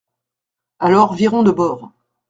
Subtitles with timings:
[0.79, 1.91] Alors virons de bord.